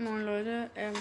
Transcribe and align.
Moin 0.00 0.24
Leute, 0.24 0.70
ähm, 0.76 0.94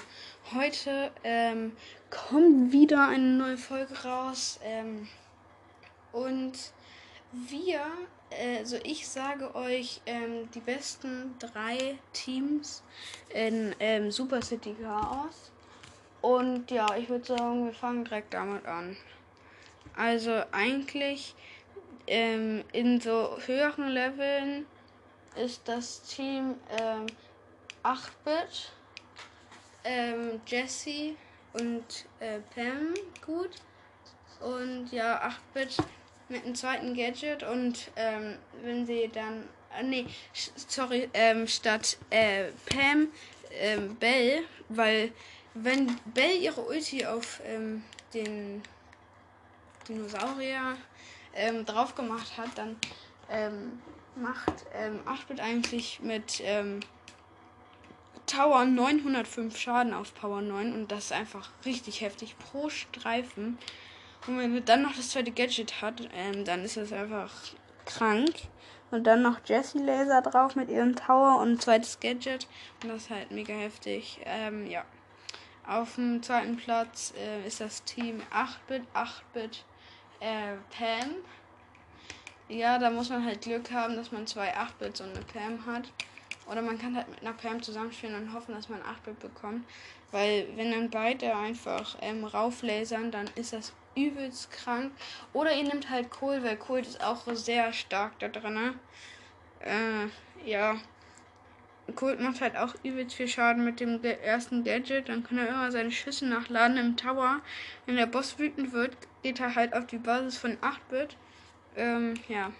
heute 0.53 1.11
ähm, 1.23 1.71
kommt 2.09 2.73
wieder 2.73 3.07
eine 3.07 3.29
neue 3.29 3.57
Folge 3.57 3.93
raus. 4.03 4.59
Ähm, 4.61 5.07
und 6.11 6.51
wir, 7.31 7.79
also 8.29 8.75
ich 8.83 9.07
sage 9.07 9.55
euch 9.55 10.01
ähm, 10.05 10.51
die 10.53 10.59
besten 10.59 11.33
drei 11.39 11.97
Teams 12.11 12.83
in 13.33 13.73
ähm, 13.79 14.11
Super 14.11 14.41
City 14.41 14.75
Chaos. 14.81 15.49
Und 16.19 16.69
ja, 16.69 16.85
ich 16.97 17.07
würde 17.07 17.23
sagen, 17.23 17.67
wir 17.67 17.73
fangen 17.73 18.03
direkt 18.03 18.33
damit 18.33 18.65
an. 18.65 18.97
Also 19.95 20.43
eigentlich 20.51 21.35
ähm, 22.05 22.65
in 22.73 22.99
so 22.99 23.37
höheren 23.45 23.87
Leveln 23.87 24.65
ist 25.41 25.69
das 25.69 26.01
Team 26.01 26.55
8-Bit 27.85 28.73
ähm, 29.83 30.41
Jesse 30.45 31.15
und 31.53 32.05
äh, 32.19 32.39
Pam 32.53 32.93
gut. 33.25 33.51
Und 34.39 34.91
ja, 34.91 35.21
8-Bit 35.53 35.77
mit 36.29 36.45
einem 36.45 36.55
zweiten 36.55 36.95
Gadget 36.95 37.43
und 37.43 37.91
ähm, 37.95 38.37
wenn 38.63 38.85
sie 38.85 39.09
dann. 39.13 39.43
Äh, 39.77 39.83
nee, 39.83 40.05
sorry, 40.33 41.09
ähm, 41.13 41.47
statt 41.47 41.97
äh, 42.09 42.45
Pam 42.65 43.09
ähm, 43.51 43.95
Bell, 43.97 44.43
weil 44.69 45.11
wenn 45.53 45.99
Bell 46.05 46.37
ihre 46.39 46.61
Ulti 46.61 47.05
auf 47.05 47.41
ähm, 47.45 47.83
den 48.13 48.61
Dinosaurier 49.87 50.77
ähm, 51.33 51.65
drauf 51.65 51.95
gemacht 51.95 52.37
hat, 52.37 52.49
dann 52.55 52.77
ähm, 53.29 53.81
macht 54.15 54.65
ähm, 54.73 54.99
8-Bit 55.05 55.39
eigentlich 55.39 55.99
mit 55.99 56.41
ähm, 56.43 56.79
Tower 58.29 58.63
905 58.63 59.57
Schaden 59.57 59.93
auf 59.93 60.13
Power 60.13 60.41
9 60.41 60.73
und 60.73 60.91
das 60.91 61.05
ist 61.05 61.13
einfach 61.13 61.49
richtig 61.65 62.01
heftig 62.01 62.37
pro 62.37 62.69
Streifen. 62.69 63.57
Und 64.27 64.37
wenn 64.37 64.53
er 64.53 64.61
dann 64.61 64.83
noch 64.83 64.95
das 64.95 65.09
zweite 65.09 65.31
Gadget 65.31 65.81
hat, 65.81 66.07
ähm, 66.13 66.45
dann 66.45 66.63
ist 66.63 66.77
das 66.77 66.93
einfach 66.93 67.31
krank. 67.85 68.33
Und 68.91 69.05
dann 69.05 69.23
noch 69.23 69.39
Jessie 69.45 69.79
Laser 69.79 70.21
drauf 70.21 70.55
mit 70.55 70.69
ihrem 70.69 70.95
Tower 70.95 71.39
und 71.41 71.53
ein 71.53 71.59
zweites 71.59 71.99
Gadget. 71.99 72.47
Und 72.83 72.89
das 72.89 73.03
ist 73.03 73.09
halt 73.09 73.31
mega 73.31 73.53
heftig. 73.53 74.19
Ähm, 74.25 74.67
ja. 74.67 74.83
Auf 75.67 75.95
dem 75.95 76.21
zweiten 76.21 76.57
Platz 76.57 77.13
äh, 77.17 77.47
ist 77.47 77.61
das 77.61 77.83
Team 77.83 78.21
8-Bit, 78.31 78.83
8-Bit 78.93 79.65
äh, 80.19 80.55
Pam. 80.75 81.15
Ja, 82.47 82.77
da 82.77 82.89
muss 82.89 83.09
man 83.09 83.25
halt 83.25 83.41
Glück 83.41 83.71
haben, 83.71 83.95
dass 83.95 84.11
man 84.11 84.27
zwei 84.27 84.55
8-Bits 84.55 85.01
und 85.01 85.15
eine 85.15 85.25
Pam 85.25 85.65
hat. 85.65 85.91
Oder 86.49 86.61
man 86.61 86.79
kann 86.79 86.95
halt 86.95 87.07
mit 87.09 87.21
einer 87.21 87.33
Pam 87.33 87.61
zusammenspielen 87.61 88.15
und 88.15 88.33
hoffen, 88.33 88.55
dass 88.55 88.69
man 88.69 88.79
8-Bit 88.81 89.19
bekommt. 89.19 89.65
Weil 90.11 90.47
wenn 90.55 90.71
dann 90.71 90.89
beide 90.89 91.35
einfach 91.35 91.97
ähm, 92.01 92.25
rauflasern, 92.25 93.11
dann 93.11 93.29
ist 93.35 93.53
das 93.53 93.73
übelst 93.95 94.51
krank. 94.51 94.91
Oder 95.33 95.55
ihr 95.55 95.63
nehmt 95.63 95.89
halt 95.89 96.09
Kohl, 96.09 96.43
weil 96.43 96.57
Kohl 96.57 96.79
ist 96.79 97.03
auch 97.03 97.23
sehr 97.33 97.71
stark 97.73 98.17
da 98.19 98.27
drin. 98.27 98.53
Ne? 98.53 98.73
Äh, 99.59 100.49
ja. 100.49 100.77
Colt 101.95 102.19
macht 102.19 102.41
halt 102.41 102.55
auch 102.55 102.75
übelst 102.83 103.15
viel 103.15 103.27
Schaden 103.27 103.63
mit 103.65 103.79
dem 103.79 104.03
ersten 104.03 104.63
Gadget. 104.63 105.09
Dann 105.09 105.23
kann 105.23 105.37
er 105.37 105.49
immer 105.49 105.71
seine 105.71 105.91
Schüsse 105.91 106.27
nachladen 106.27 106.77
im 106.77 106.97
Tower. 106.97 107.41
Wenn 107.85 107.95
der 107.95 108.05
Boss 108.05 108.37
wütend 108.37 108.73
wird, 108.73 108.95
geht 109.23 109.39
er 109.39 109.55
halt 109.55 109.73
auf 109.73 109.87
die 109.87 109.97
Basis 109.97 110.37
von 110.37 110.57
8-Bit. 110.57 111.17
Ähm, 111.75 112.13
ja. 112.27 112.51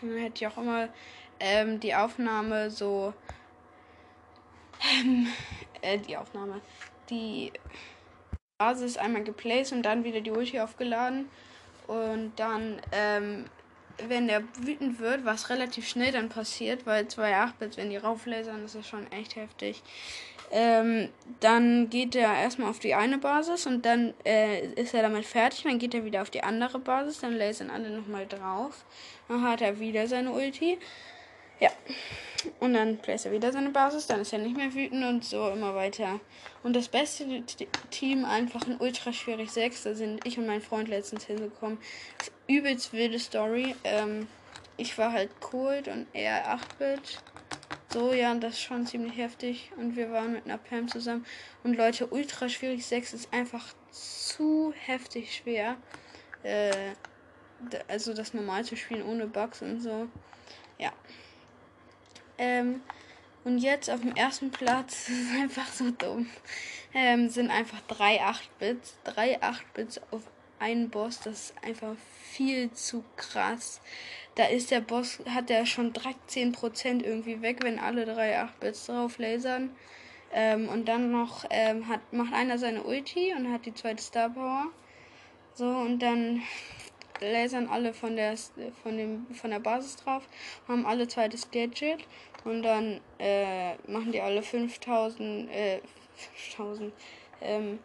Dann 0.00 0.16
hätte 0.16 0.44
ich 0.44 0.46
auch 0.46 0.58
immer 0.58 0.88
ähm, 1.40 1.80
die 1.80 1.94
Aufnahme 1.94 2.70
so. 2.70 3.14
Ähm, 5.00 5.26
äh, 5.82 5.98
die 5.98 6.16
Aufnahme. 6.16 6.60
Die 7.10 7.52
Basis 8.58 8.96
einmal 8.96 9.24
geplaced 9.24 9.72
und 9.72 9.82
dann 9.82 10.04
wieder 10.04 10.20
die 10.20 10.30
Ulti 10.30 10.60
aufgeladen. 10.60 11.28
Und 11.86 12.32
dann, 12.36 12.80
ähm, 12.92 13.46
wenn 14.06 14.28
der 14.28 14.42
wütend 14.60 15.00
wird, 15.00 15.24
was 15.24 15.50
relativ 15.50 15.88
schnell 15.88 16.12
dann 16.12 16.28
passiert, 16.28 16.86
weil 16.86 17.08
2 17.08 17.34
8-Bits, 17.34 17.76
wenn 17.76 17.90
die 17.90 17.96
rauflasern, 17.96 18.62
das 18.62 18.74
ist 18.74 18.88
schon 18.88 19.10
echt 19.10 19.36
heftig. 19.36 19.82
Ähm, 20.50 21.10
dann 21.40 21.90
geht 21.90 22.14
er 22.14 22.32
erstmal 22.34 22.70
auf 22.70 22.78
die 22.78 22.94
eine 22.94 23.18
Basis 23.18 23.66
und 23.66 23.84
dann 23.84 24.14
äh, 24.24 24.66
ist 24.74 24.94
er 24.94 25.02
damit 25.02 25.26
fertig. 25.26 25.64
Dann 25.64 25.78
geht 25.78 25.94
er 25.94 26.04
wieder 26.04 26.22
auf 26.22 26.30
die 26.30 26.42
andere 26.42 26.78
Basis, 26.78 27.20
dann 27.20 27.36
lasern 27.36 27.70
alle 27.70 27.90
nochmal 27.90 28.26
drauf. 28.26 28.84
Dann 29.28 29.42
hat 29.42 29.60
er 29.60 29.78
wieder 29.78 30.06
seine 30.06 30.30
Ulti. 30.30 30.78
Ja. 31.60 31.70
Und 32.60 32.74
dann 32.74 32.98
placed 32.98 33.26
er 33.26 33.32
wieder 33.32 33.52
seine 33.52 33.70
Basis, 33.70 34.06
dann 34.06 34.20
ist 34.20 34.32
er 34.32 34.38
nicht 34.38 34.56
mehr 34.56 34.72
wütend 34.72 35.04
und 35.04 35.24
so 35.24 35.50
immer 35.50 35.74
weiter. 35.74 36.20
Und 36.62 36.76
das 36.76 36.88
beste 36.88 37.42
Team 37.90 38.24
einfach 38.24 38.66
ein 38.66 38.76
ultra 38.78 39.12
schwierig 39.12 39.50
6. 39.50 39.82
Da 39.82 39.94
sind 39.94 40.24
ich 40.26 40.38
und 40.38 40.46
mein 40.46 40.60
Freund 40.60 40.88
letztens 40.88 41.24
hingekommen. 41.24 41.78
Übelst 42.46 42.92
wilde 42.92 43.18
Story. 43.18 43.74
Ähm, 43.84 44.28
ich 44.76 44.96
war 44.98 45.12
halt 45.12 45.40
Cold 45.40 45.88
und 45.88 46.06
er 46.12 46.56
8-Bit. 46.56 47.18
So, 47.92 48.12
ja, 48.12 48.34
das 48.34 48.54
ist 48.54 48.62
schon 48.62 48.86
ziemlich 48.86 49.16
heftig. 49.16 49.72
Und 49.76 49.96
wir 49.96 50.10
waren 50.12 50.32
mit 50.32 50.44
einer 50.44 50.58
Pam 50.58 50.88
zusammen. 50.88 51.26
Und 51.64 51.76
Leute, 51.76 52.06
ultra 52.06 52.48
schwierig 52.48 52.86
6 52.86 53.14
ist 53.14 53.32
einfach 53.32 53.64
zu 53.90 54.72
heftig 54.76 55.34
schwer. 55.34 55.76
Äh, 56.42 56.92
also 57.88 58.14
das 58.14 58.34
normal 58.34 58.64
zu 58.64 58.76
spielen 58.76 59.02
ohne 59.02 59.26
Bugs 59.26 59.62
und 59.62 59.80
so. 59.80 60.08
Ja. 60.78 60.92
Ähm, 62.38 62.80
und 63.44 63.58
jetzt 63.58 63.90
auf 63.90 64.00
dem 64.00 64.14
ersten 64.14 64.50
Platz, 64.50 65.06
das 65.08 65.16
ist 65.16 65.32
einfach 65.40 65.66
so 65.72 65.90
dumm, 65.90 66.28
ähm, 66.94 67.28
sind 67.28 67.50
einfach 67.50 67.80
drei 67.88 68.22
8-Bits. 68.22 68.96
Drei 69.04 69.40
8-Bits 69.40 70.00
auf 70.10 70.22
einen 70.58 70.90
Boss, 70.90 71.20
das 71.20 71.50
ist 71.50 71.54
einfach 71.62 71.94
viel 72.30 72.72
zu 72.72 73.04
krass. 73.16 73.80
Da 74.34 74.44
ist 74.46 74.70
der 74.70 74.80
Boss, 74.80 75.18
hat 75.28 75.48
der 75.48 75.66
schon 75.66 75.92
direkt 75.92 76.30
10% 76.30 77.02
irgendwie 77.02 77.42
weg, 77.42 77.58
wenn 77.62 77.78
alle 77.78 78.04
drei 78.04 78.40
8-Bits 78.40 78.86
drauf 78.86 79.18
lasern. 79.18 79.70
Ähm, 80.32 80.68
und 80.68 80.86
dann 80.86 81.10
noch 81.10 81.44
ähm, 81.50 81.88
hat, 81.88 82.12
macht 82.12 82.34
einer 82.34 82.58
seine 82.58 82.82
Ulti 82.82 83.32
und 83.34 83.50
hat 83.50 83.66
die 83.66 83.74
zweite 83.74 84.02
Star 84.02 84.28
Power. 84.28 84.66
So, 85.54 85.66
und 85.66 86.00
dann 86.00 86.42
lasern 87.20 87.68
alle 87.68 87.92
von 87.92 88.16
der, 88.16 88.36
von 88.82 88.96
dem, 88.96 89.26
von 89.34 89.50
der 89.50 89.60
Basis 89.60 89.96
drauf, 89.96 90.22
haben 90.66 90.86
alle 90.86 91.08
zweites 91.08 91.50
Gadget 91.50 92.06
und 92.44 92.62
dann 92.62 93.00
äh, 93.18 93.74
machen 93.86 94.12
die 94.12 94.20
alle 94.20 94.42
5000, 94.42 95.50
äh, 95.50 95.80
5000, 96.16 96.92
ähm, 97.40 97.78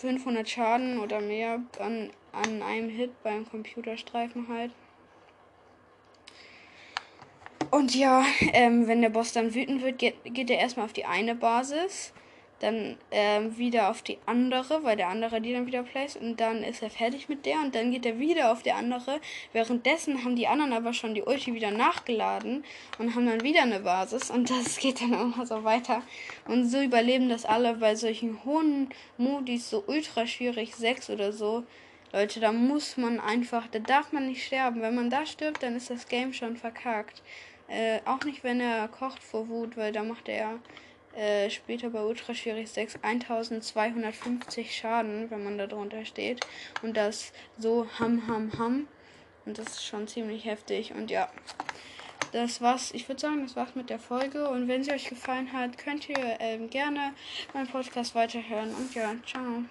500 0.00 0.48
Schaden 0.48 0.98
oder 1.00 1.20
mehr 1.20 1.60
an, 1.78 2.10
an 2.32 2.62
einem 2.62 2.88
Hit 2.88 3.10
beim 3.22 3.48
Computerstreifen 3.48 4.48
halt. 4.48 4.72
Und 7.70 7.94
ja, 7.94 8.24
ähm, 8.52 8.86
wenn 8.86 9.02
der 9.02 9.10
Boss 9.10 9.32
dann 9.32 9.54
wütend 9.54 9.82
wird, 9.82 9.98
geht, 9.98 10.14
geht 10.24 10.50
er 10.50 10.58
erstmal 10.58 10.86
auf 10.86 10.92
die 10.92 11.04
eine 11.04 11.34
Basis 11.34 12.14
dann 12.60 12.96
ähm, 13.10 13.56
wieder 13.56 13.90
auf 13.90 14.02
die 14.02 14.18
andere, 14.26 14.82
weil 14.82 14.96
der 14.96 15.08
andere 15.08 15.40
die 15.40 15.52
dann 15.52 15.66
wieder 15.66 15.82
placed 15.82 16.20
und 16.20 16.38
dann 16.40 16.62
ist 16.64 16.82
er 16.82 16.90
fertig 16.90 17.28
mit 17.28 17.46
der 17.46 17.60
und 17.60 17.74
dann 17.74 17.92
geht 17.92 18.04
er 18.04 18.18
wieder 18.18 18.52
auf 18.52 18.62
die 18.62 18.72
andere. 18.72 19.20
Währenddessen 19.52 20.24
haben 20.24 20.36
die 20.36 20.48
anderen 20.48 20.72
aber 20.72 20.92
schon 20.92 21.14
die 21.14 21.22
Ulti 21.22 21.54
wieder 21.54 21.70
nachgeladen 21.70 22.64
und 22.98 23.14
haben 23.14 23.26
dann 23.26 23.42
wieder 23.42 23.62
eine 23.62 23.80
Basis 23.80 24.30
und 24.30 24.50
das 24.50 24.78
geht 24.78 25.00
dann 25.00 25.12
immer 25.12 25.46
so 25.46 25.62
weiter. 25.64 26.02
Und 26.46 26.68
so 26.68 26.80
überleben 26.80 27.28
das 27.28 27.44
alle 27.44 27.74
bei 27.74 27.94
solchen 27.94 28.44
hohen 28.44 28.88
Modis, 29.16 29.70
so 29.70 29.84
ultra 29.86 30.26
schwierig, 30.26 30.74
6 30.74 31.10
oder 31.10 31.32
so. 31.32 31.64
Leute, 32.12 32.40
da 32.40 32.52
muss 32.52 32.96
man 32.96 33.20
einfach, 33.20 33.66
da 33.68 33.78
darf 33.78 34.12
man 34.12 34.28
nicht 34.28 34.44
sterben. 34.44 34.80
Wenn 34.80 34.94
man 34.94 35.10
da 35.10 35.26
stirbt, 35.26 35.62
dann 35.62 35.76
ist 35.76 35.90
das 35.90 36.08
Game 36.08 36.32
schon 36.32 36.56
verkackt. 36.56 37.22
Äh, 37.68 38.00
auch 38.06 38.24
nicht, 38.24 38.42
wenn 38.44 38.60
er 38.60 38.88
kocht 38.88 39.22
vor 39.22 39.48
Wut, 39.48 39.76
weil 39.76 39.92
da 39.92 40.02
macht 40.02 40.28
er 40.28 40.58
äh, 41.18 41.50
später 41.50 41.90
bei 41.90 42.00
Ultra 42.00 42.32
Schwierig 42.32 42.70
6 42.70 43.00
1250 43.02 44.74
Schaden, 44.74 45.30
wenn 45.30 45.42
man 45.42 45.58
da 45.58 45.66
drunter 45.66 46.04
steht. 46.04 46.46
Und 46.82 46.96
das 46.96 47.32
so 47.58 47.86
ham 47.98 48.26
ham 48.28 48.52
ham. 48.58 48.88
Und 49.44 49.58
das 49.58 49.66
ist 49.68 49.86
schon 49.86 50.06
ziemlich 50.06 50.44
heftig. 50.44 50.92
Und 50.92 51.10
ja, 51.10 51.28
das 52.32 52.60
war's. 52.60 52.92
Ich 52.92 53.08
würde 53.08 53.20
sagen, 53.20 53.42
das 53.42 53.56
war's 53.56 53.74
mit 53.74 53.90
der 53.90 53.98
Folge. 53.98 54.48
Und 54.48 54.68
wenn 54.68 54.84
sie 54.84 54.92
euch 54.92 55.08
gefallen 55.08 55.52
hat, 55.52 55.76
könnt 55.78 56.08
ihr 56.08 56.36
ähm, 56.38 56.70
gerne 56.70 57.14
meinen 57.52 57.66
Podcast 57.66 58.14
weiterhören. 58.14 58.74
Und 58.74 58.94
ja, 58.94 59.14
ciao. 59.26 59.64